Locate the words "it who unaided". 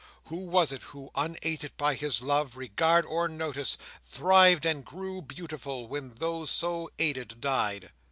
0.71-1.77